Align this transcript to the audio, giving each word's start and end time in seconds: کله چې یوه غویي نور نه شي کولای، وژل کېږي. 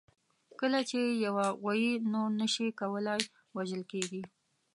کله 0.59 0.79
چې 0.89 0.99
یوه 1.25 1.45
غویي 1.61 1.93
نور 2.13 2.29
نه 2.39 2.47
شي 2.53 2.67
کولای، 2.81 3.21
وژل 3.55 3.83
کېږي. 3.91 4.23